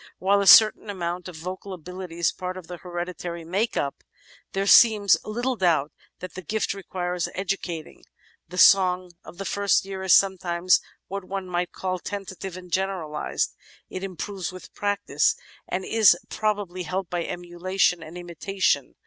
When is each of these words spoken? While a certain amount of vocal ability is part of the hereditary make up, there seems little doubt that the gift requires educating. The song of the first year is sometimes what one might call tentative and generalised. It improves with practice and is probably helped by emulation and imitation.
While 0.17 0.41
a 0.41 0.47
certain 0.47 0.89
amount 0.89 1.27
of 1.27 1.35
vocal 1.35 1.73
ability 1.73 2.17
is 2.17 2.31
part 2.31 2.57
of 2.57 2.65
the 2.65 2.77
hereditary 2.77 3.45
make 3.45 3.77
up, 3.77 4.03
there 4.53 4.65
seems 4.65 5.15
little 5.23 5.55
doubt 5.55 5.91
that 6.21 6.33
the 6.33 6.41
gift 6.41 6.73
requires 6.73 7.29
educating. 7.35 8.03
The 8.47 8.57
song 8.57 9.11
of 9.23 9.37
the 9.37 9.45
first 9.45 9.85
year 9.85 10.01
is 10.01 10.15
sometimes 10.15 10.81
what 11.07 11.23
one 11.23 11.45
might 11.45 11.71
call 11.71 11.99
tentative 11.99 12.57
and 12.57 12.71
generalised. 12.71 13.53
It 13.91 14.03
improves 14.03 14.51
with 14.51 14.73
practice 14.73 15.35
and 15.67 15.85
is 15.85 16.17
probably 16.29 16.81
helped 16.81 17.11
by 17.11 17.23
emulation 17.25 18.01
and 18.01 18.17
imitation. 18.17 18.95